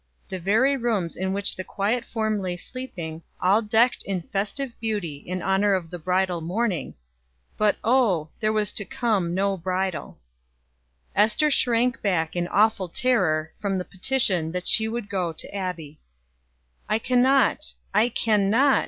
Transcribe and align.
The 0.29 0.39
very 0.39 0.75
rooms 0.75 1.15
in 1.15 1.31
which 1.31 1.55
the 1.55 1.63
quiet 1.63 2.05
form 2.05 2.41
lay 2.41 2.57
sleeping, 2.57 3.21
all 3.39 3.61
decked 3.61 4.01
in 4.01 4.23
festive 4.23 4.71
beauty 4.79 5.17
in 5.17 5.43
honor 5.43 5.75
of 5.75 5.91
the 5.91 5.99
bridal 5.99 6.41
morning; 6.41 6.95
but 7.55 7.75
oh! 7.83 8.29
there 8.39 8.51
was 8.51 8.71
to 8.73 8.83
come 8.83 9.35
no 9.35 9.55
bridal. 9.57 10.17
Ester 11.15 11.51
shrank 11.51 12.01
back 12.01 12.35
in 12.35 12.47
awful 12.47 12.89
terror 12.89 13.51
from 13.59 13.77
the 13.77 13.85
petition 13.85 14.51
that 14.53 14.67
she 14.67 14.87
would 14.87 15.07
go 15.07 15.31
to 15.33 15.53
Abbie. 15.55 15.99
"I 16.89 16.97
can 16.97 17.21
not 17.21 17.71
I 17.93 18.09
can 18.09 18.49
not!" 18.49 18.79